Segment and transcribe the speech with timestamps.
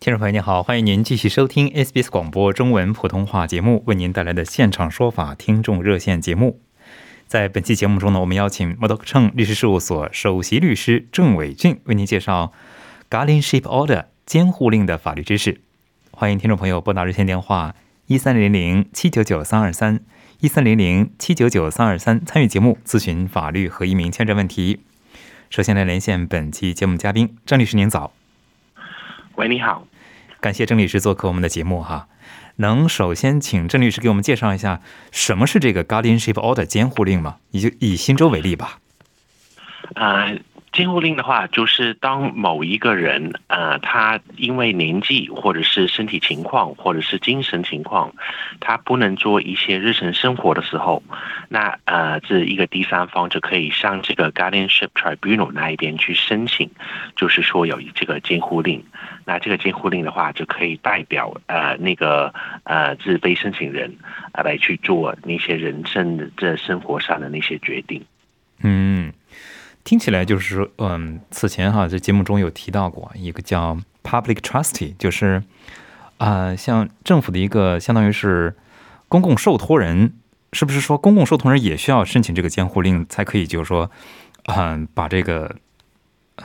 [0.00, 6.58] 听众朋友您好，欢迎您继续收听 SBS 广播中文普通话节目为您带来的现场说法听众热线节目。
[7.26, 12.50] 在本期节目中呢，我们邀请 m o d o c h e n g 律师事务所首席律师郑伟俊为您介绍
[13.10, 15.60] Guardianship Order 监护令的法律知识。
[16.12, 17.74] 欢迎听众朋友拨打热线电话
[18.06, 20.00] 一三零零七九九三二三
[20.40, 24.80] 一三零零七九九三二三参与节目咨询法律和移民签证问题。
[25.50, 28.14] 首先来连线本期节目嘉宾郑律师，您早。
[29.34, 29.86] 喂，你好。
[30.40, 32.08] 感谢郑律师做客我们的节目哈。
[32.56, 37.36] 能首先请郑律师给我们介绍一下什么是这个 Guardianship Order 监护令吗？
[37.50, 38.78] 以就以新州为例吧。
[39.94, 40.28] 啊。
[40.72, 48.14] 监护令的话，就是当某一个人，呃，他因为年纪或者是身体情况或者是精神情况，
[48.60, 51.02] 他不能做一些日常生活的时候，
[51.48, 56.70] 那呃，这一个第三方就可以向这个 Guardianship Tribunal 那一边去申请，
[57.16, 58.84] 就是说有这个监护令。
[59.24, 63.92] 那这个监护令的话，就可以代表呃那个呃自被申请人
[64.32, 68.04] 啊来去做那些人生的这生活上的那些决定。
[68.62, 69.12] 嗯。
[69.82, 75.42] 听起来就是说，嗯，此前哈在节目中有提到过一个叫 public trustee，就是
[76.18, 78.54] 啊，像政府的一个相当于是
[79.08, 80.12] 公共受托人，
[80.52, 83.46] 是不是说公共受托人也需要申请这个监护令才可以？
[83.46, 83.90] 就是说，
[84.44, 85.56] 嗯，把这个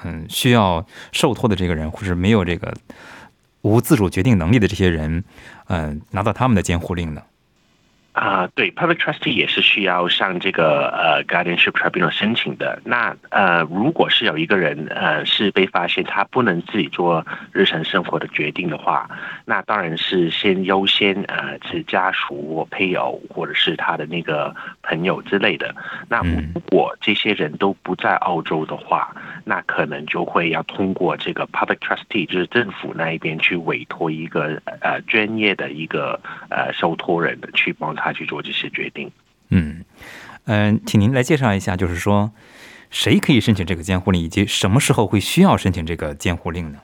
[0.04, 2.74] 嗯需要受托的这个人，或者没有这个
[3.62, 5.24] 无自主决定能力的这些人，
[5.68, 7.22] 嗯，拿到他们的监护令呢？
[8.16, 12.82] 啊，对，public trustee 也是需要向这个呃 guardianship tribunal 申请的。
[12.86, 19.10] 那呃，如果是有一个人呃是被发现他不能自己做日常生活的决定的话，
[19.44, 25.76] 那当然是先优先呃是家属或配偶或者是他的那个朋友之类的。
[26.08, 36.18] 那如果这些人都不在澳洲的话，那可能就会要通过这个 public trustee，就是政府那一边去委托一个呃专业的一个
[36.50, 39.12] 呃受托人的去帮他他去做这些决定。
[39.50, 39.84] 嗯
[40.44, 42.32] 嗯，请您来介绍一下，就是说
[42.92, 46.78] 谁可以申请这个监护令，以及什么时候会需要申请这个监护令呢？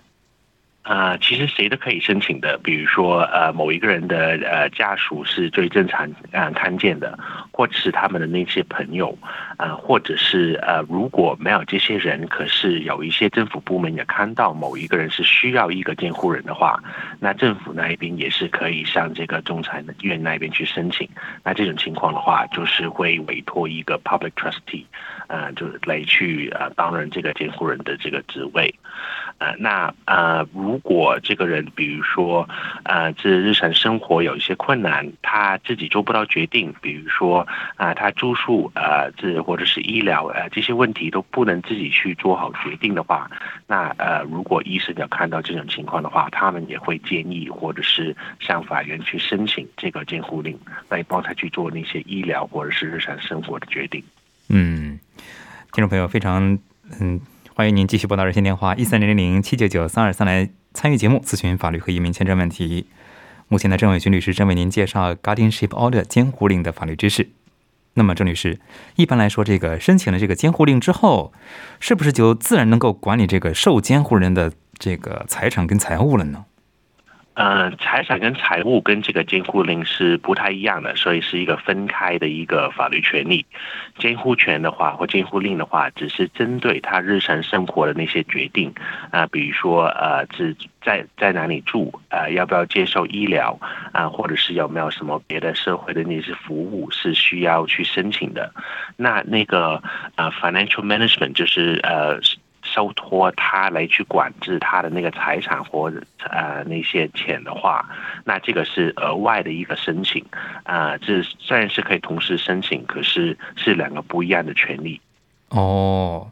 [0.84, 2.60] 啊，其实谁都可以申请的。
[2.64, 7.18] 比如说，呃，某一个人的呃家属是最正常啊看见的，
[7.52, 9.16] 或者是他们的那些朋友，
[9.58, 16.82] 啊，或者是呃，如果没有这些人，可是有一些政府部门也看到某一个人是需要一个监护人的话，
[17.20, 21.08] 那政府那一边也是可以向这个仲裁院那边去申请。
[21.44, 24.86] 那这种情况的话，就是会委托一个 public trustee，
[25.32, 28.76] 呃，就来去呃担任这个监护人的这个职位。
[29.38, 32.48] 呃，那呃，如果这个人，比如说，
[32.84, 37.48] 呃，这日常生活有一些困难，他自己做不到决定，比如说
[37.78, 43.32] 啊，他住宿，呃，这或者是医疗，呃，这些问题都不能自己去做好决定的话，
[43.66, 50.60] 那呃，如果医生要看到这种情况的话，他们也会建议或者是向法院去申请这个监护令，
[50.90, 54.04] 来帮他去做那些医疗或者是日常生活的决定。
[54.54, 55.00] 嗯，
[55.72, 56.60] 听众朋友，非常
[57.00, 57.22] 嗯。
[57.54, 62.88] 欢迎您继续拨打热线电话一三零零零七九九三二三来参与节目咨询法律和移民签证问题。
[63.50, 67.30] 目前的郑伟军律师正为您介绍 Guardianship Order 监护令的法律知识。
[67.94, 68.60] 那么，郑律师，
[68.96, 71.34] 一般来说，这个申请了这个监护令之后，
[71.80, 76.46] 是不是就自然能够管理这个受监护人的这个财产跟财物了呢？
[77.34, 83.46] 呃，财产跟财务跟这个监护令是不太一样的，所以是一个分开的一个法律权利。
[83.98, 88.74] 监护权的话或监护令的话，只是针对他日常生活的那些决定
[89.12, 93.58] 啊，比如说呃，只在在哪里住，呃，要不要接受医疗
[93.94, 98.54] 啊，或者是有没有什么别的社会的那些服务是需要去申请的。
[98.98, 99.82] 那那个
[100.16, 102.20] 呃，financial management 就是呃。
[102.74, 107.86] 受托他来去管制他的那个财产或者呃那些钱的话，
[108.24, 110.26] 那这个是额外的一个申请
[110.64, 115.02] 啊，这虽然是可以同时申请，可是是两个不一样的权利。
[115.50, 116.32] 哦，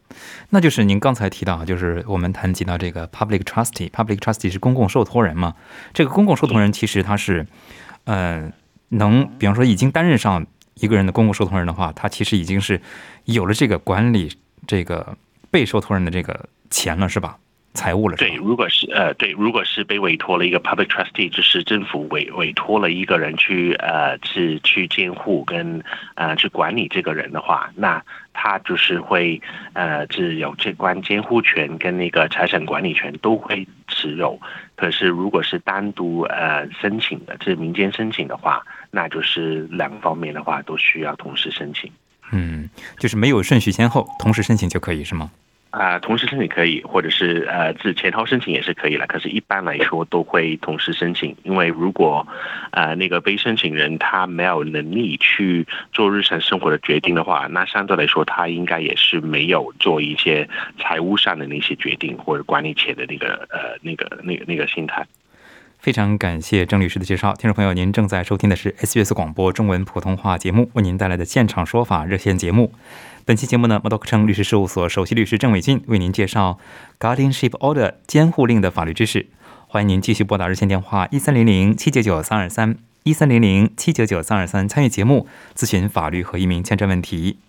[0.49, 5.55] 那就是您刚才提到，就是我们谈及到这个 public trustee，public trustee 是公共受托人嘛？
[5.93, 7.45] 这个公共受托人其实他是，
[8.05, 8.53] 嗯，
[8.87, 10.47] 能比方说已经担任上。
[10.81, 12.79] 一个人的公共受托人的话，他其实已经是
[13.25, 14.31] 有了这个管理
[14.65, 15.17] 这个
[15.51, 17.37] 被受托人的这个钱了，是吧？
[17.75, 25.81] 财务了，对，如果是呃，对，如果是被委托了一个 public trustee，就是政府委委托了一个人去呃，去去监护跟
[26.15, 28.03] 呃去管理这个人的话，那
[28.33, 29.39] 他就是会
[29.73, 34.37] 呃，是有这关监护权跟那个财产管理权都会持有。
[34.75, 41.89] 可是如果是单独呃申请的，这民间申请的话，那就是两方面的话都需要同时申请。
[42.31, 45.31] 嗯，就是没有顺序先后，同时申请就可以是吗？
[45.71, 49.05] 啊，同时申请可以，或者是呃自前后申请也是可以了。
[49.05, 52.25] 可是，一般来说都会同时申请，因为如果
[52.71, 60.49] 呃那个被申请人他没有能力去做日常生活的决定的话，那相对来说他应该也是没有做一些
[60.79, 65.05] 财务上的那些决定或者管理钱的那个呃那个那个那个心态。
[65.79, 72.73] 非常感谢郑律师的介绍，听众朋友，您正在收听的是 SBS 广播中文普通话节目，为您带来的现场说法热线节目。
[73.23, 76.59] 本期节目呢，摩多克城律师事务所首席律师郑伟俊为您介绍
[76.99, 79.27] Guardianship Order 监护令的法律知识。
[79.67, 87.39] 欢迎您继续拨打热线电话一三零零七九九三二三一三零零七九九三二三参与节目咨询法律和移民签证问题。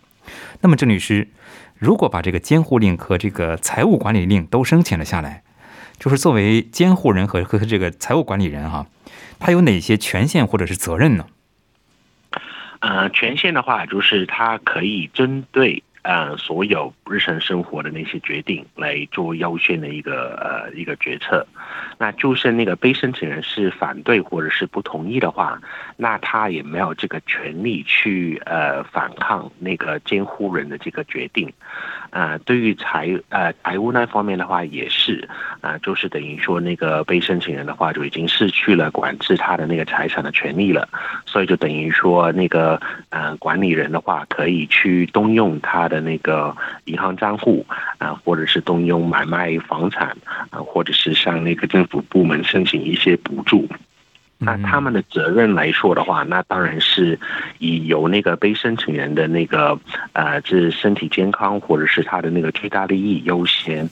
[0.60, 1.26] 那么，郑律师，
[1.76, 5.42] 如果把这个监护令和这个财务管理令都申请了下来？
[6.00, 8.86] 就是作为监护人和和这个财务管理人哈，
[9.38, 11.26] 他有哪些权限或者是责任呢？
[12.80, 21.46] 呃，权限的话，就是他可以针对呃所有日常生活的那些决定来做优先的一个呃一个决策。
[21.98, 25.60] 那就是那个被申请人是反对或者是不同意的话，
[25.96, 31.52] 那他也没有这个权利去呃反抗那个监护人的这个决定。
[32.10, 35.28] 啊，对于财呃财务那方面的话，也是
[35.60, 40.88] 啊，就是等于说那个被申请人的话，就已经失去了管制他的那个财产的权利了，
[41.24, 42.80] 所以就等于说那个
[43.10, 46.56] 呃管理人的话，可以去动用他的那个
[46.86, 47.66] 银行账户
[47.98, 50.16] 啊，或者是动用买卖房产
[50.48, 53.68] 啊，或者是向那个政府部门申请一些补助。
[54.42, 57.18] 那他们的责任来说的话，那当然是
[57.58, 59.78] 以由那个被申请人的那个
[60.14, 63.86] 呃，这身体健康或者是他的那个最大利益优先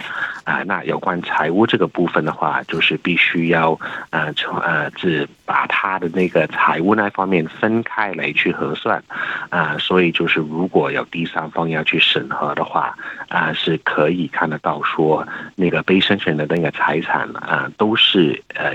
[0.45, 0.63] 啊。
[0.63, 3.79] 那有关财务这个部分的话，就是必须要
[4.09, 9.03] 呃从呃这把他的那个财务那方面分开来去核算
[9.51, 9.77] 啊。
[9.79, 12.97] 所以就是如果有第三方要去审核的话
[13.29, 18.73] 啊，是可以看得到说那个被申请人的那个财产啊都是呃。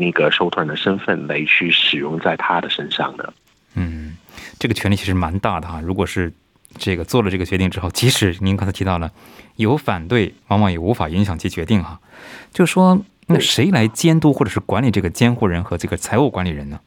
[0.00, 3.32] 那个受托人的身份来去使用在他的身上的，
[3.74, 4.16] 嗯，
[4.58, 5.80] 这个权利其实蛮大的哈。
[5.80, 6.32] 如果是
[6.78, 9.12] 这个做了这个决定之后，即使您刚才提到了
[9.56, 12.00] 有反对，往往也无法影响其决定哈。
[12.52, 16.80] 就说那谁来监督或者是管理这个监护人和这个财务管理人呢？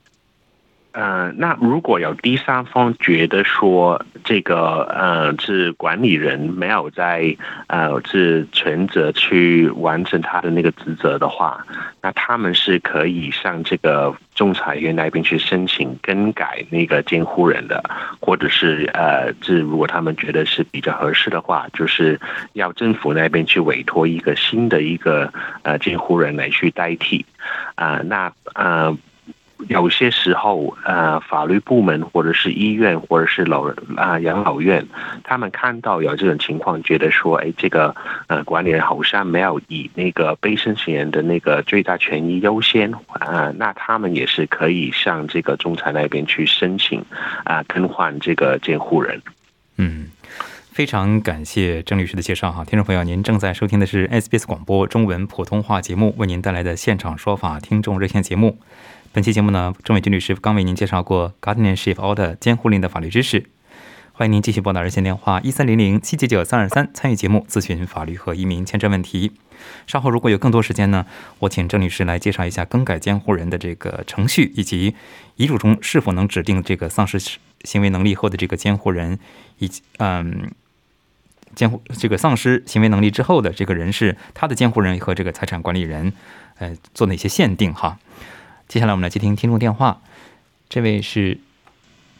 [0.93, 7.35] 呃，那如果有第三方觉得说这个呃是管理人没有在
[7.65, 11.65] 呃是全责去完成他的那个职责的话，
[11.99, 17.83] 那他们是可以向这个仲裁员那边去申请更改那个监护人的，
[18.19, 22.19] 或者是呃这如果他们觉得是比较合适的话，就是
[22.53, 27.25] 要政府那边去委托一个新的一个呃监护人来去代替
[27.73, 28.95] 啊，那呃。
[29.67, 34.85] 有些时候，呃，法律部门或者是医院或者是老人啊养老院，
[35.23, 37.95] 他们看到有这种情况，觉得说，哎，这个
[38.27, 47.03] 呃管理人好像没有以那个被申请人的那个最大权益优先啊，那他们也是可以向这个仲裁那边去申请
[47.43, 49.21] 啊更换这个监护人。
[49.77, 50.07] 嗯，
[50.73, 58.57] 非常感谢郑律师的介绍哈，听众朋友，您正在收听的是 SBS 广播中文普通话节目为您带来的现场说法听众热线节目。
[59.11, 63.45] 本期节目呢，郑伟军律师刚为您介绍过 Guardianship Order 监护令的法律知识。
[64.13, 69.31] 欢迎您继续拨打热线电话一三零零七九九三二三参与节目咨询法律和移民签证问题。
[69.85, 71.05] 稍后如果有更多时间呢，
[71.37, 74.95] 我请郑律师来介绍一下更改监护人的这个程序，以及
[75.35, 77.19] 遗嘱中是否能指定这个丧失
[77.63, 79.19] 行为能力后的这个监护人，
[79.59, 80.51] 以及嗯，
[81.55, 86.13] 监护这个丧失行为能力之后的这个人是他的监护人和这个财产管理人，
[86.59, 87.97] 呃，做哪些限定哈？
[88.67, 90.01] 接下来我们来接听听众电话，
[90.69, 91.37] 这位是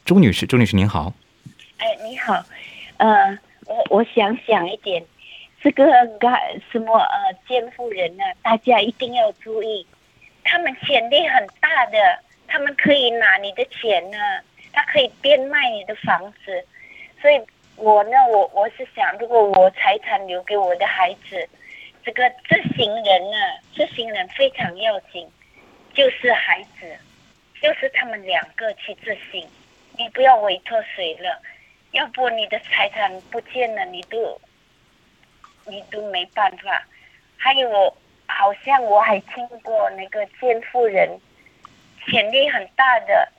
[0.05, 1.13] 周女士，周女士您好。
[1.77, 2.43] 哎，你好，
[2.97, 5.03] 呃，我我想讲一点，
[5.61, 5.85] 这个
[6.71, 9.85] 什么呃监护人呢，大家一定要注意，
[10.43, 11.97] 他们潜力很大的，
[12.47, 14.17] 他们可以拿你的钱呢，
[14.71, 16.63] 他可以变卖你的房子，
[17.21, 17.41] 所以
[17.83, 21.49] 我呢，我我是想，如果我财产留给我的孩子，
[22.01, 23.37] 这个执行人呢，
[23.75, 25.29] 执行人非常要紧。
[25.93, 26.97] 就是孩子，
[27.61, 29.45] 就是他们两个去执行，
[29.97, 31.41] 你不要委托谁了，
[31.91, 34.39] 要不你的财产不见了，你都
[35.65, 36.87] 你都没办法。
[37.35, 37.93] 还有，
[38.27, 41.19] 好像我还听过那个监护人
[42.07, 43.29] 潜力很大的，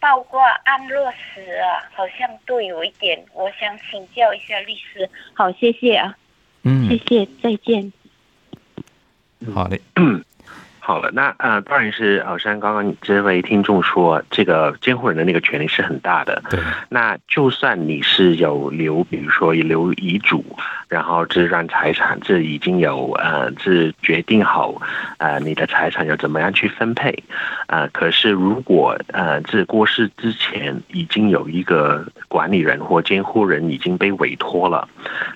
[0.00, 3.24] 包括安乐死啊，好像都有一点。
[3.32, 5.08] 我想请教一下律师。
[5.34, 6.16] 好，谢谢啊，
[6.62, 7.92] 嗯谢，谢，再见。
[9.54, 9.78] 好的，
[10.88, 16.42] 好了，那呃，当然是好像刚刚这位听众说，这个监护人的那个权利是很大的。
[16.48, 20.42] 对，那就算你是有留，比如说留遗嘱，
[20.88, 24.80] 然后这让财产这已经有呃这决定好，
[25.18, 27.22] 呃你的财产要怎么样去分配，
[27.66, 34.88] 呃可是如果呃这过世之前已经有一个管理人或监护人已经被委托了，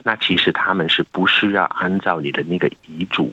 [0.03, 3.31] 那其实他们是不需要按照你的那个遗嘱。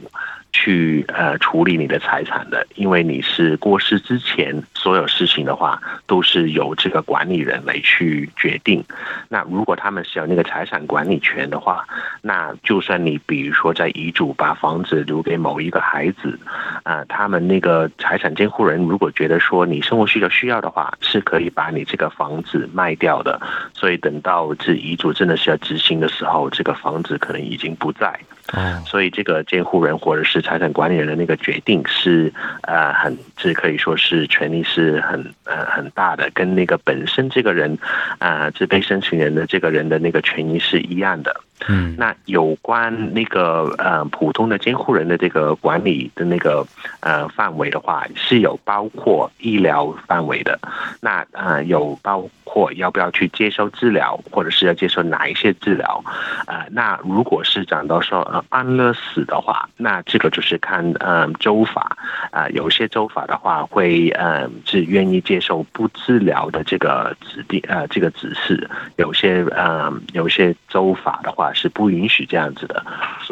[0.51, 8.81] 去呃处理你的财产的，因为你是过世之前所有事情的话，都是由这个管理人来去决定。
[9.27, 11.85] 那如果他们是有那个财产管理权的话，
[12.21, 16.39] 那就算你比如说在遗嘱把房子留给某一个孩子，
[16.83, 23.39] 啊、他们那个财产监护人如果觉得说你生活需求需要的话，是可以把你这个房子卖掉的。
[23.73, 28.17] 所以等到这遗嘱真的是要执行的时候，这个房子可能已经不在。
[28.53, 37.77] 哦，所以这个监护人或者是财产管理人的那个决定是呃很这可以说是权利是很呃很大的，跟那个本身这个人
[38.19, 41.41] 啊、呃这被申请人的这个人的那个权益是一样的。
[41.67, 46.65] 嗯，那有关那个呃普通的监护人的这个管理的那个
[47.01, 50.57] 呃范围的话，是有包括医疗范围的。
[51.01, 56.01] 那呃有包括要不要去接受治疗，或者是要接受哪一些治疗？
[56.47, 61.97] 呃，那如果是讲到说呃安乐死的话，那这个就是看呃州法
[62.31, 72.85] 啊、呃有些州法的话会呃是愿意接受不治疗的这个指定呃这个指示，有些呃有些州法的话是不允许这样子的。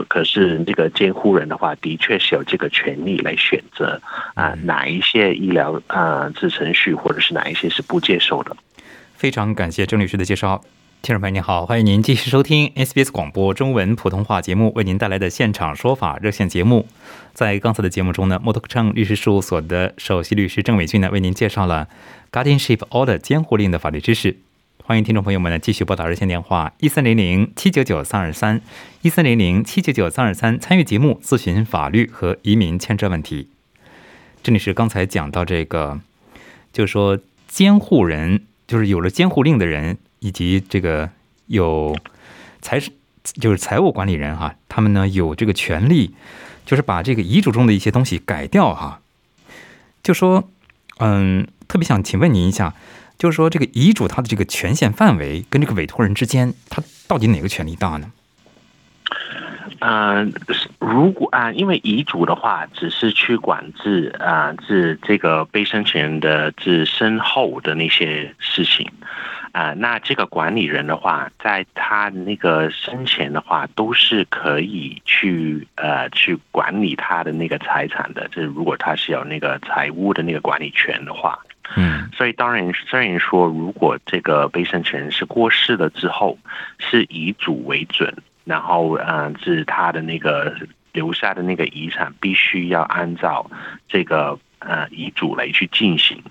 [0.07, 3.99] 可是这个监护人的话，的确是有这个权利来选择
[4.35, 8.55] 啊、哪一些医疗啊这程序，或者是哪一些是不接受的。
[9.15, 10.61] 非常感谢郑律师的介绍。
[11.01, 16.85] 听众朋友您好，欢迎您继续收听 SBS 广播中文普通话节目为您带来的现场说法热线节目。
[17.33, 21.87] 在刚才的节目中呢，默多克昌律师事务所的首席律师郑伟俊呢为您介绍了
[22.31, 24.37] Guardianship Order 监护令的法律知识。
[24.83, 28.61] 欢迎听众朋友们呢继续拨打热线电话一三零零七九九三二三
[29.01, 33.47] 一三零零七九九三二三参与节目咨询法律和移民签证问题。
[34.43, 36.01] 郑律师刚才讲到这个，
[36.73, 41.09] 就是说监护人，就是有了监护令的人，以及这个
[41.45, 41.97] 有
[42.61, 42.79] 财
[43.23, 46.15] 就是财务管理人哈，他们呢有这个权利，
[46.65, 49.01] 就是把这个遗嘱中的一些东西改掉哈。
[50.01, 50.49] 就说，
[50.99, 52.73] 嗯，特别想请问您一下，
[53.17, 58.11] 就是说这个遗嘱它的这个权限范围跟这个委托人之间，它到底哪个权利大呢？
[59.79, 60.25] 呃，
[60.79, 68.89] 如果啊、因为遗嘱的话，只是去管制啊，治、这个被申请人的治身后的那些事情。
[69.57, 78.29] 啊、那这个管理人的话，在他那个生前的话，都是可以去呃去管理他的那个财产的。
[78.31, 81.39] 这如果他是有那个财务的那个管理权的话，
[81.75, 86.37] 嗯所以当然，虽然说如果这个被申请人是过世了之后，
[86.77, 88.13] 是以主为准，
[88.45, 90.55] 然后呃是他的那个
[90.93, 93.49] 留下的那个遗产必须要按照
[93.87, 94.37] 这个
[94.67, 96.21] 呃遗嘱来去进行。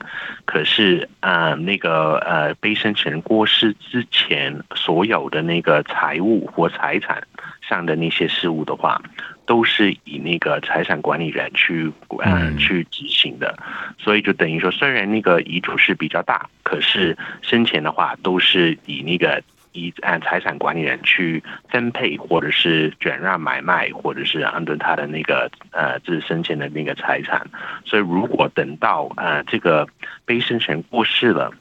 [0.44, 7.26] 可是呃那个呃被申请人过世之前所有的那个财务或财产
[7.68, 9.00] 上的那些事务的话，
[9.44, 11.90] 都是以那个财产管理人去
[12.20, 13.56] 呃嗯去执行的。
[13.98, 19.42] 所以就等于说，虽然那个遗嘱是比较大，可是生前的话都是以那个
[19.76, 27.46] 遗按财产管理人去分配，或者是转让买卖，或者是按照他的那个呃自生前的那个财产。
[27.84, 29.86] 所以如果等到呃这个
[30.24, 31.52] 被生前过世了。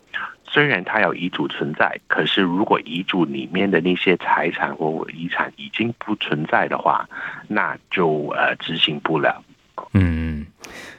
[0.48, 7.10] 虽然他有遗嘱存在，可是如果遗嘱里面的那些财产或遗产已经不存在的话，
[7.50, 9.44] 那就呃执行不了。
[9.92, 10.46] 嗯，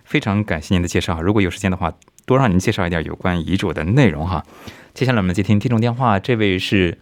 [0.04, 1.22] 非常感谢您的介绍。
[1.22, 1.90] 如果有时间的话，
[2.26, 4.44] 多让您介绍一点有关遗嘱的内容哈。
[4.92, 6.98] 接下来我们接听听众电话，这位是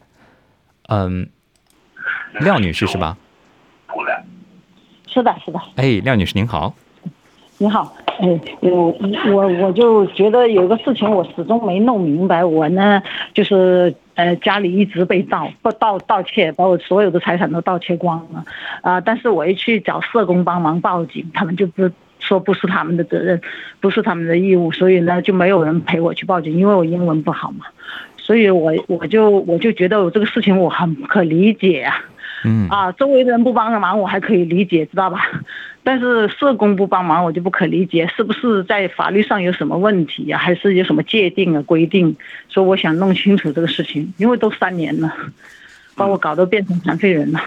[0.88, 1.28] 嗯
[2.40, 3.16] 廖女士是吧？
[5.06, 6.74] 是的，是的，哎，廖女士您好。
[7.58, 8.92] 你好，哎，我
[9.32, 13.00] 我我就觉得有个事情我始终没弄明白，我呢
[13.32, 18.44] 就是呃家里一直被盗不盗盗窃，把我所有的财产都盗窃光了，
[18.82, 21.88] 啊、但是我一去找社工帮忙报警，他们就不
[22.18, 23.40] 说不是他们的责任，
[23.80, 27.66] 不是他们的义务，所以呢就没有人陪我去报警，因为我英文不好嘛，
[28.24, 31.94] 所以我我就我就觉得我这个事情我很不可理解啊。
[32.46, 35.20] 嗯啊，周围的人不帮个忙我还可以理解，知道吧？
[35.82, 42.16] 但是社工不帮忙我就不可理解，是不是在法律上有什么问题呀、还是有什么界定啊规定？
[42.48, 45.10] 所以我想弄清楚这个事情，因为都三年了，
[45.94, 47.40] 把我搞得变成残废人了。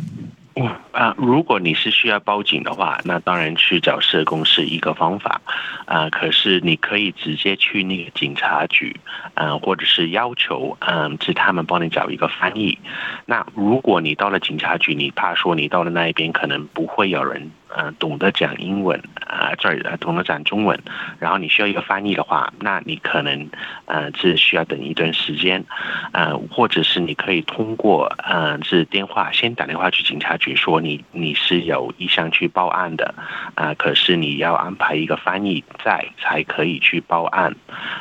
[0.92, 5.42] 啊、如果你是需要报警的话，那当然去找社工是一个方法，
[5.86, 8.96] 啊、可是你可以直接去那个警察局，
[9.36, 12.78] 嗯、或者是要求，嗯、是他们帮你找一个翻译。
[13.26, 20.80] 那如果你到了警察局，你怕说你到了那一边可能不会有人，呃，懂得讲英文，啊、这儿呃懂得讲中文，
[21.20, 23.50] 然后你需要一个翻译的话，那你可能，
[23.86, 25.64] 呃，是需要等一段时间，
[26.12, 33.14] 呃，或者是你可以通过，呃，是电话先打电话去警察局说你你是有意向去报案的，
[33.56, 37.56] 啊、可是你要安排一个翻译在才可以去报案。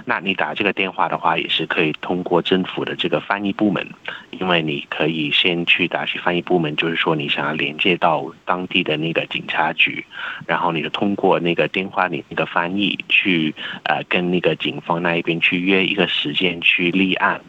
[0.04, 3.86] 那你打这个电话的话，也是可以通过政府的这个翻译部门，
[4.30, 10.04] 因为你可以先去打去翻译部门，就是说你想要连接到当地的那个警察局，
[10.46, 17.40] 然后你就通过那个电话里那个翻译去呃跟那个警方那一边去约一个时间去立案，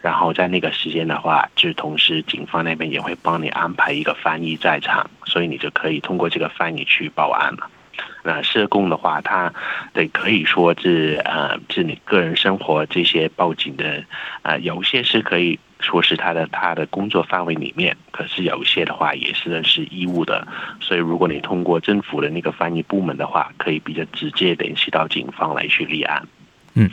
[0.00, 7.70] 然后在那个时间的话，就同时警方那边也会帮你安排一个翻译在场，所以你就可以通过这个翻译去报案了。
[8.26, 9.52] 那社工的话，他
[9.94, 14.04] 得可以说是呃，是你个人生活这些报警的，
[14.42, 20.46] 呃，有些是可以说是他的他的工作范围里面，可是有一些的话也是认识义务的，
[20.80, 26.26] 所以如果你通过政府的那个翻译部门的话，可以比较直接联系到警方来去立案。
[26.74, 26.90] 嗯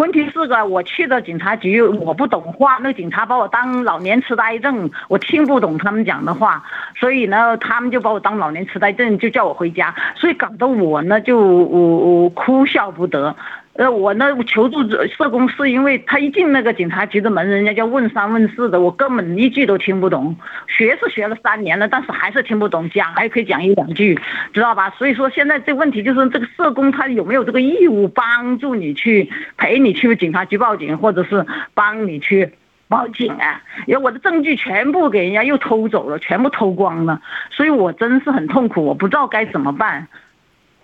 [0.00, 6.64] 问题是个，我去的警察局，我不懂话，那警察把我当老年痴呆症，我听不懂他们讲的话，
[6.98, 13.36] 所以呢，他们就把我当老年痴呆症，就叫我回家，所以搞得我呢就我我哭笑不得。
[13.74, 20.36] 呃，我呢求助社工是因为他一进那个警察局的门，人家就问三问四的，我根本一句都听不懂。
[20.66, 24.18] 学是学了三年了，但是还是听不懂，讲还可以讲一两句，
[24.52, 24.90] 知道吧？
[24.98, 32.52] 所以说现在这问题就是这个社工他有没有这个义务帮助你去陪你去警察局报警，或者是帮你去。
[32.88, 33.62] 报警啊！
[33.86, 40.08] 因为我的证据全部给人家又偷走了，全部偷光了，所以我真是很痛苦，我不知道该怎么办。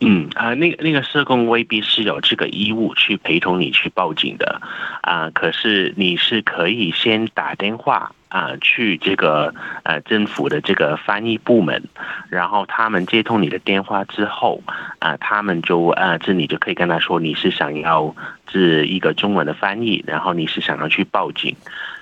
[0.01, 0.29] 嗯。
[0.35, 4.61] 啊、那个那个社工未必是有这个义务去陪同你去报警的，
[5.01, 9.55] 啊、可是你是可以先打电话啊、去这个
[9.85, 11.83] 呃政府的这个翻译部门，
[12.29, 14.63] 然后他们接通你的电话之后，
[14.99, 18.15] 啊、他们就啊这你就可以跟他说你是想要
[18.51, 21.57] 是一个中文的翻译，然后你是想要去报警，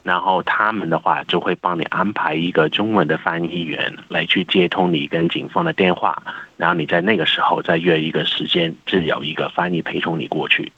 [0.05, 6.23] 然后他们的话就会帮你安排一个中文的翻译员来去接通你跟警方的电话，
[6.57, 10.71] 然后你在那个时候再约一个时间，自有一个翻译陪同你过去。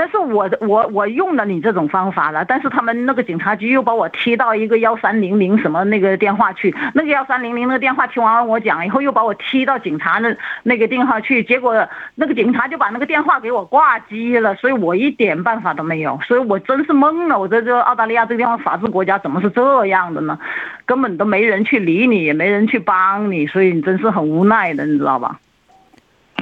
[0.00, 20.38] 但是我我我用了你这种方法了，但是他们那个警察局又把我踢到一个幺三零零什么那个电话去，那个幺三零零那个电话听完我讲以后，又把我踢到警察那那个电话去，结果那个警察就把那个电话给我挂机了，所以我一点办法都没有，所以我真是懵了，我在这澳大利亚这个地方法治国家怎么是这样的呢？
[20.86, 25.38] 根本都没人去理你，也没人去帮你，所以你真是很无奈的，你知道吧？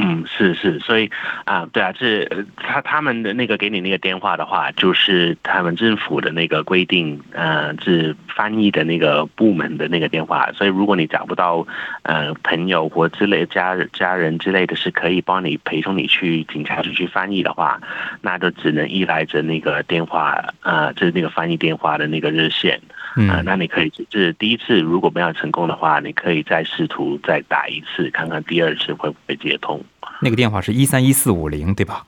[0.00, 1.11] 嗯，是是，所以
[1.44, 10.52] 啊，对啊，是他他们的那个给你那个电话的话，就是他们政府的那个规定，呃，是翻译的那个部门的那个电话。
[10.52, 11.66] 所以如果你找不到
[12.02, 17.80] 呃朋友或之类家家人之类的是可以帮你陪同你去警察局去翻译的话，
[18.22, 22.80] 那就只能依赖着那个电话，呃，就是那个翻译电话的那个热线。
[23.14, 29.82] 啊、嗯那你可以，是第一次如果没有成功的话，你可以再试图再打一次，看看第二次会不会接通。
[30.20, 32.04] 那个电话是一三一四五零，对吧？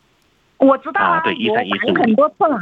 [0.59, 2.61] 我知道啊对我打13145了很多次了。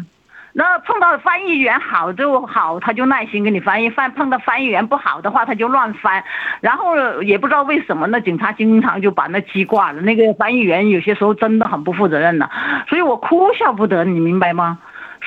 [0.55, 6.25] 那碰到翻译员好就好，他就耐心给你翻译；翻碰到翻译员不好的话，他就乱翻。
[6.61, 10.01] 然后也不知道为什么那，警察经常就把那机挂了。
[10.01, 12.51] 那个翻译员有些时候真的很不负责任的，
[12.89, 14.79] 所以我哭笑不得，你明白吗？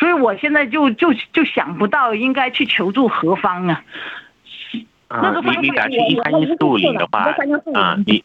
[0.02, 3.84] 所以我现在就就就想不到应该去求助何方啊。
[5.10, 7.32] 那啊个，方你你打去一三一四五零的话
[7.76, 8.24] 啊，你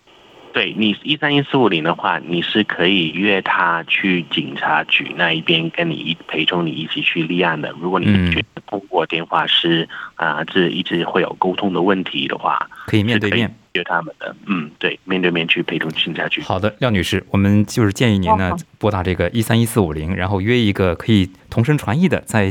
[0.55, 7.75] 对你一三一四五零的话，你是可以约他去警察局那一边跟你一陪同你一起去立案的。
[7.79, 14.35] 如果你嗯觉得通过电话是啊，这一直会有沟通的问题的话，可以面对面约他们的。
[14.47, 16.41] 嗯，对，面对面去陪同警察去。
[16.41, 22.51] 好的，廖女士，我们就是建议您呢拨打这个一三一四五零，然后约一个可以同声传译的，在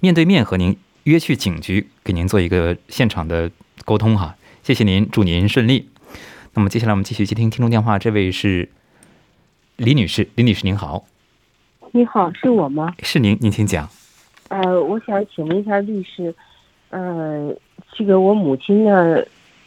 [0.00, 3.50] 面对面和您约去警局，给您做一个现场的
[3.84, 4.34] 沟通哈。
[4.62, 5.88] 谢谢您，祝您顺利。
[6.54, 8.68] 那么接下来我们继续接听听众电话，这位是
[9.76, 11.04] 李女士，李女士您好，
[11.92, 12.94] 你好，是我吗？
[13.02, 13.88] 是您，您请讲。
[14.48, 16.32] 呃，我想请问一下律师，
[16.90, 17.52] 呃，
[17.92, 19.20] 这个我母亲呢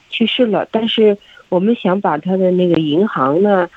[0.10, 1.18] 去世了，但是
[1.50, 3.70] 我们想把他的那个银行呢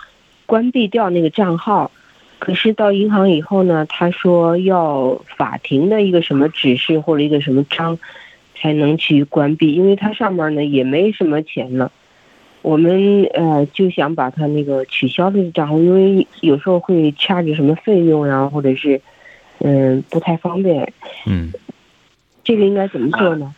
[0.47, 1.91] 关闭掉那个账号，
[2.39, 7.99] 可是到银行以后呢，他说要法庭的一个什么指示或者一个什么章
[8.55, 11.91] 才能去关闭，因为它上面呢也没什么钱了。
[12.63, 19.01] 我们呃就想把他那个取消这个账号，因为有时候会掐着什么费用呀，或者是
[19.61, 20.93] 嗯不太方便。
[21.27, 21.53] 嗯
[22.43, 23.55] 这个应该怎么做呢？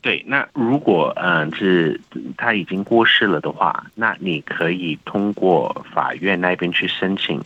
[0.00, 2.00] 对，那如果嗯是
[2.36, 7.42] 他已经过世了的话，那你可以通过法院那边去申请，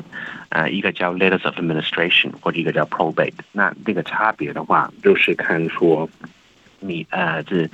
[0.51, 3.33] 呃，一个叫 letters of administration 或者一个叫 probate。
[3.53, 6.09] 那这个差别的话，就是看说
[6.81, 7.67] 你呃这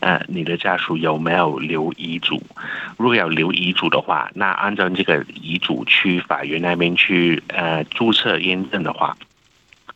[0.00, 2.42] 呃你的家属有没有留遗嘱。
[2.98, 9.16] 如果要留遗嘱的话，那按照这个遗嘱去法院那边去呃注册验证的话。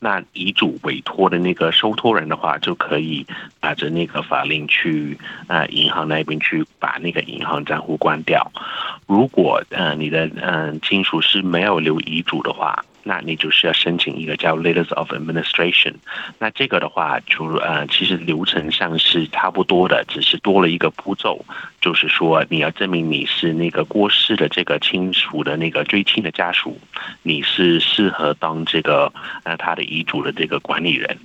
[0.00, 3.26] 那遗嘱委托的那个收托人的话，就可以
[3.60, 8.52] 拿着那个法令去啊银行那边去把那个银行账户关掉。
[9.06, 15.94] 如果嗯你的嗯、亲属是没有留遗嘱的话，那你就是要申请一个叫 Letters of Administration。
[16.38, 21.42] 那这个的话，就呃其实流程上是差不多的，只是多了一个步骤，
[21.80, 26.78] 就是说你要证明你是那个过世的这个亲属的那个追亲的家属，
[27.22, 29.10] 你是适合当这个
[29.44, 31.16] 呃他的遗嘱的这个管理人，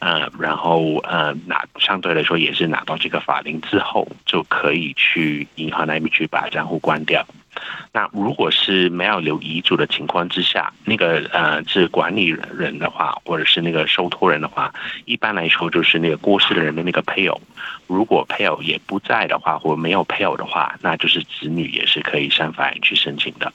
[0.00, 7.24] 呃，然后呃拿相对来说也是拿到这个法令之后，就可以去银行那边去把账户关掉。
[7.92, 14.72] 那如果是没有留遗嘱的情况之下，那个呃是管理人的话，或者是那个受托人的话，
[15.04, 17.40] 一般来说就是那个过世的人的那个配偶。
[17.86, 23.52] 如果配偶也不在的话，或没有配偶的话，那就是子女也是可以向法院去申请的。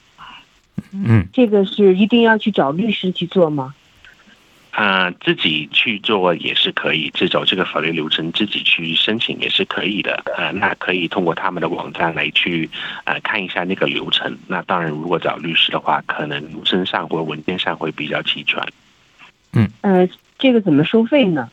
[0.92, 3.74] 嗯这个是一定要去找律师去做吗？
[4.76, 10.24] 呃，自己去做也是可以，这走这个法律流程自己去申请也是可以的。
[10.36, 12.68] 呃，那可以通过他们的网站来去
[13.04, 14.36] 呃看一下那个流程。
[14.48, 18.60] 那当然，如果找律师的话，可能流程上或文件上会比较齐全。
[19.54, 20.10] 嗯呃，
[20.40, 21.52] 这个怎么收费呢？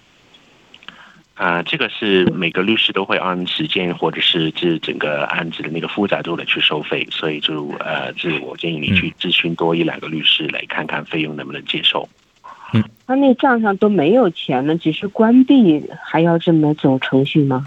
[1.35, 12.09] 啊，这个是每个律师都会按时间或者是这整个案子的那个复杂度来去收费，所以就呃，这我建议你去咨询多一两个律师来看看费用能不能接受。
[13.07, 17.67] 他那账上都没有钱了，只是关闭，还要这么走程序吗？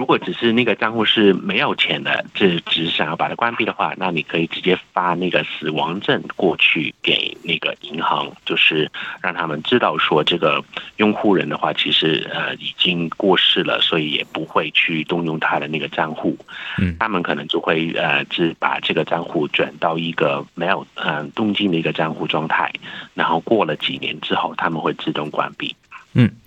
[0.00, 10.64] 如果只是那个账户是没有钱的，只只是想要把它关闭的话，那你可以直接发那个死亡证过去给那个银行，就是让他们知道说这个
[10.96, 16.34] 用户人的话，其实呃已经过世了，所以也不会去动用他的那个账户。
[16.78, 22.72] 嗯他们可能就会呃只把这个账户转到一个没有呃动静的一个账户状态，
[23.12, 25.76] 然后过了几年之后，他们会自动关闭。
[26.14, 26.39] 李女士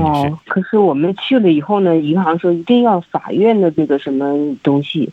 [0.00, 5.10] 哦，可是我们去了以后呢，银行说一定要法院的这个什么东西，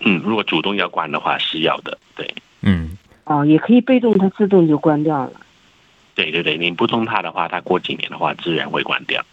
[0.00, 2.34] 嗯，如果主动要关的话是要的，对。
[2.62, 5.32] 嗯哦，也可以被动，它自动就关掉了。
[6.14, 9.24] 对对对，你不动它的话，它过几年的话自然会关掉。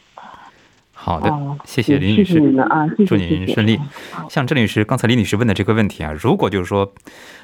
[0.94, 3.36] 好的，哦，谢谢李女谢谢士，你们啊，谢祝谢谢谢。
[3.46, 3.80] 您顺利。
[4.30, 6.92] 像郑女士刚才李女士问的这个问题啊，如果就是说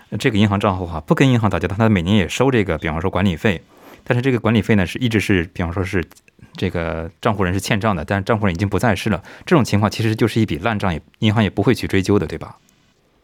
[0.09, 3.61] 呃这个银行账户哈、不跟银行打交道，他每年也收这个，比方说管理费，
[4.05, 6.01] 但是这个管理费呢是一直是，比方说是
[6.53, 12.55] 这个账户人是欠账的，但账户人已经不在世了，这种情况其实就是一笔烂账，也银行也不会去追究的，对吧？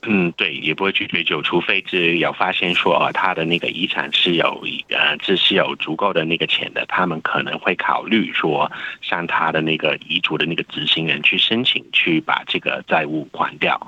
[0.04, 13.80] 嗯，对，也不会去追究，除非是有发现说啊，他的那个遗产是有呃，这是有足够的那个钱的，他们可能会考虑说，向他的那个遗嘱的那个执行人去申请，去把这个债务还掉。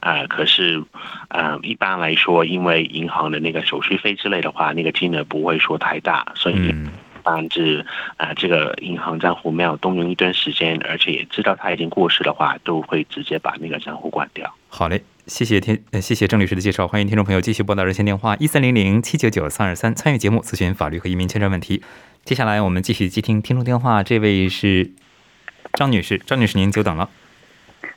[0.00, 0.82] 呃，可是
[1.28, 14.52] 呃，一般来说，因为银行的那个手续费之类的话，那个金额不会说太大，所以嗯一般是呃，这个银行账户没有动用一段时间，而且也知道他已经过世的话，都会直接把那个账户关掉。
[14.68, 16.88] 好嘞，谢谢天，呃，谢谢郑律师的介绍。
[16.88, 21.80] 欢迎听众朋友继续拨打热线电话一三零零七九九三二三参与节目咨询法律和移民签证问题。
[22.24, 24.90] 接下来我们继续接听听众电话，这位是
[25.74, 27.08] 张女士，张女士您久等了。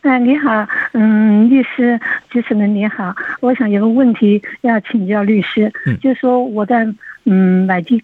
[0.02, 6.86] 哎，你好，嗯，律师主持人你好，我想有个问题要请教律师，嗯就是说我在
[7.24, 8.04] 嗯买地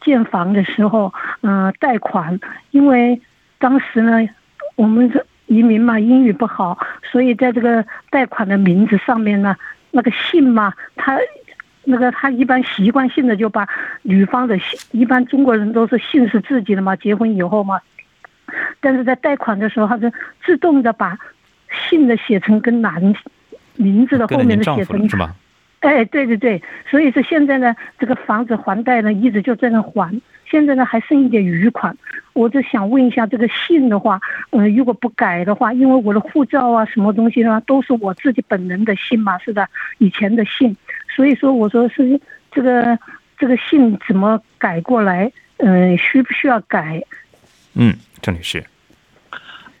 [0.00, 2.38] 建房的时候，嗯、贷款，
[2.70, 3.20] 因为
[3.58, 4.28] 当时呢
[4.76, 6.78] 我们是移民嘛，英语不好，
[7.10, 9.56] 所以在这个贷款的名字上面呢，
[9.90, 11.18] 那个姓嘛，他
[11.82, 13.68] 那个他一般习惯性的就把
[14.02, 17.80] 女方的姓，一般中国人都是姓是自己的嘛，结婚以后嘛，
[18.80, 20.12] 但是在贷款的时候，他是
[20.46, 21.18] 自动的把
[21.88, 23.12] 姓的写成跟男
[23.74, 25.34] 名字的后面的写成是吧？
[25.80, 31.96] 哎，对对对，所以说现在呢，这个房子还贷呢，一直就在那还，现在呢还剩一点余款，
[32.32, 39.68] 我只想问一下，这个姓的话，嗯，如果不改的话，因为我的护照啊，什么东西呢，都是我自己本人的姓嘛，是的？
[39.98, 40.76] 以前的姓，
[41.14, 42.98] 所以说我说是这个
[43.38, 45.30] 这个姓怎么改过来？
[45.62, 47.02] 嗯、需不需要改？
[47.74, 48.64] 嗯，郑女士，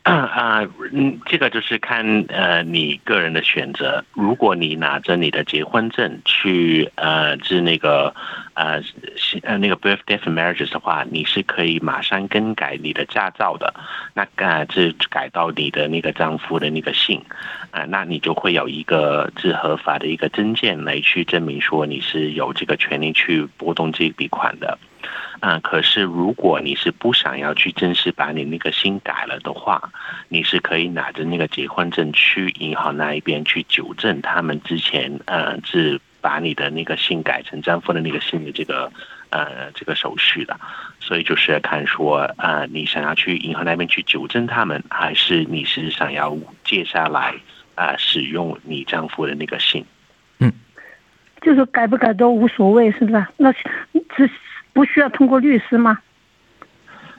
[0.02, 4.02] 啊，嗯，这个就是看呃你个人的选择。
[4.14, 8.14] 如果你拿着你的结婚证去呃是那个
[8.54, 13.74] 呃是呃那个 birth death marriages 的话，你是可以马上更改你的驾照的。
[14.14, 17.22] 那呃是改到你的那个丈夫的那个姓，
[17.70, 24.78] 啊、那你就会有一个是合法的一个证件来去证明说你是有这个权利去拨动这笔款的。
[25.40, 29.90] 嗯，可是如果你是不想要去正式把你那个姓改了的话，
[30.28, 38.92] 你是可以拿着那个结婚证去银行那一边去纠正他们之前呃是把你的那个姓改成丈夫的那个姓的这个
[39.30, 40.58] 呃这个手续的。
[41.00, 47.34] 所以就是看说呃你想要去银行那边去纠正他们，还是你是想要接下来
[47.74, 49.84] 啊、呃使用你丈夫的那个姓？
[51.40, 53.26] 就是改不改都无所谓，是不是？
[53.38, 53.50] 那
[54.14, 54.30] 只
[54.72, 55.98] 不需要通过律师吗？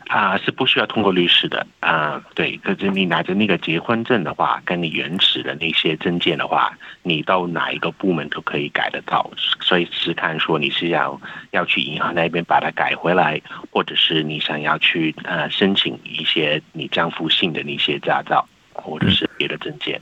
[0.08, 2.22] 啊，是不需要通过律师的啊。
[2.36, 9.32] 对，可是你拿着那个结婚证的话，跟你原始的那些证件的话，你到哪一个部门都可以改得到。
[9.62, 20.02] 所以是看说你是要要去银行那边把它改回来，或者是你想要去呃申请一些你丈夫姓的那些驾照，或者是别的证件。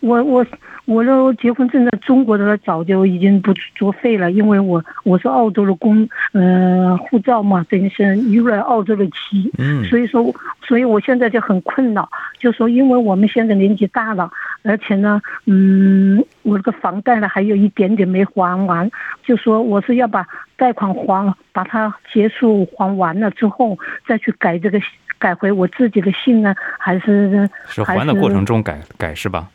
[0.00, 0.46] 我我
[0.90, 10.34] 我的结婚证在中国的早就已经不作废了，因为我我是澳洲的公呃护照嘛，等于是入了澳洲的籍，嗯所以说
[10.66, 12.08] 所以我现在就很困扰，
[12.40, 14.28] 就说因为我们现在年纪大了，
[14.64, 18.90] 而且呢，嗯，我这个房贷呢还有一点点没还完，
[19.22, 20.26] 就说我是要把
[20.56, 24.80] 贷款还把它结束还完了之后再去改这个
[25.20, 29.48] 改回我自己的姓呢，还是是还的过程中改改是吧？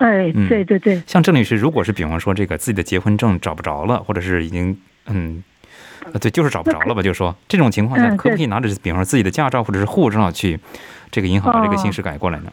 [0.00, 1.00] 哎嗯，对对对。
[1.06, 5.42] 像郑女士，如果是比方说这个自己的结婚证找不着了，或者是已经嗯，
[6.12, 7.00] 呃对，就是找不着了吧？
[7.02, 10.58] 就是说这种情况下，嗯可不可以拿着比方说自己的驾照或者是护照去
[11.10, 12.52] 这个银行把这个哦姓氏改过来呢？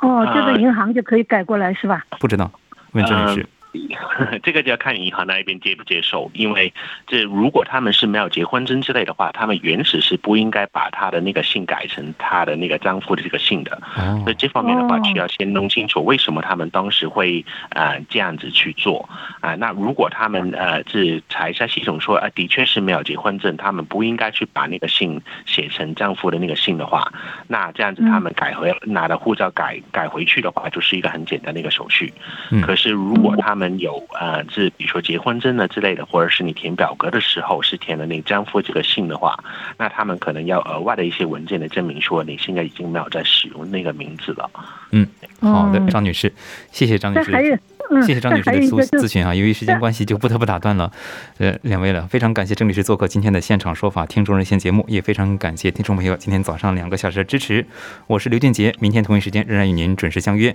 [0.00, 2.04] 哦，这个啊银行就可以改过来是吧？
[2.20, 2.50] 不知道，
[2.92, 3.46] 问郑女士。
[4.42, 6.72] 这个就要看银行那一边接不接受，因为
[7.06, 13.80] 这如果他们是没有结婚证之类的话，他们原始是不应该把他的那个姓改成他的那个丈夫的这个姓的。
[13.96, 19.08] 哦所以这方面的话哦，需要先弄清楚为什么他们当时会呃这样子去做
[19.40, 27.10] 啊、那如果他们呃是查一下系统说啊、的确是没有结婚证，他们不应该去把那个姓写成丈夫的那个姓的话，
[27.46, 32.12] 那这样子他们改回拿的护照改改回去的话，就是一个很简单的一个手续。
[32.50, 39.36] 嗯可是如果他们有呃是比如说结婚证啊之类的，或者是你填表格的时候是填了那张夫这个姓的话，
[39.76, 44.48] 那他们可能要额外的一些文件来证明说你现在已经没有在使用那个名字了。
[44.92, 45.06] 嗯，
[45.40, 46.32] 好的，哦张女士，
[46.70, 47.60] 谢谢张女士。
[48.04, 48.58] 谢谢张女士的
[48.98, 50.92] 咨询啊，由于时间关系，就不得不打断了，
[51.38, 52.06] 呃，两位了。
[52.06, 57.64] 非常感谢郑律师做客今天的现场说法听众热线节目，也非常感谢听众朋友今天早上两个小时的支持。
[58.06, 60.54] 我是刘俊杰，明天同一时间仍然与您准时相约。